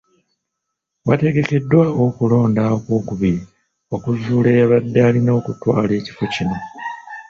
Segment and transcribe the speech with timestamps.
[1.07, 3.41] Wategekeddwawo okulonda okwokubiri
[3.95, 6.57] okuzuula eyabadde alina okutwala ekifo kino.